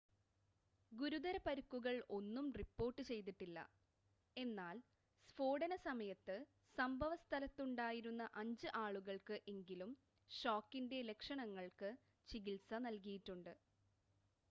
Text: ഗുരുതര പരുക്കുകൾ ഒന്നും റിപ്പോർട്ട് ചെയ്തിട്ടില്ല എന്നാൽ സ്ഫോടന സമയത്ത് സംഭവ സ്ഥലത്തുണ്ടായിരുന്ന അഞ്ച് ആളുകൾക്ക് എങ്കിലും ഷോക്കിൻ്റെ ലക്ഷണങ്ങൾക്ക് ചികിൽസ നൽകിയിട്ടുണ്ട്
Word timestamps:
ഗുരുതര 0.91 1.37
പരുക്കുകൾ 1.43 1.95
ഒന്നും 2.15 2.45
റിപ്പോർട്ട് 2.59 3.01
ചെയ്തിട്ടില്ല 3.09 3.57
എന്നാൽ 4.37 4.77
സ്ഫോടന 5.29 5.75
സമയത്ത് 5.83 6.37
സംഭവ 6.77 7.11
സ്ഥലത്തുണ്ടായിരുന്ന 7.23 8.25
അഞ്ച് 8.35 8.71
ആളുകൾക്ക് 8.77 9.37
എങ്കിലും 9.47 9.91
ഷോക്കിൻ്റെ 10.31 11.01
ലക്ഷണങ്ങൾക്ക് 11.11 11.91
ചികിൽസ 12.29 12.73
നൽകിയിട്ടുണ്ട് 12.81 13.53